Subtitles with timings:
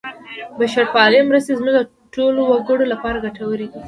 [0.59, 1.81] بشرپالې مرستې زموږ د
[2.13, 3.79] ټولو وګړو لپاره ګټورې وې.